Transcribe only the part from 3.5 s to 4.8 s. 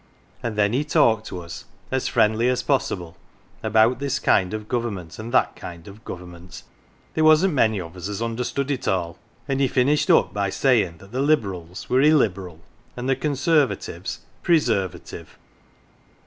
about this kind of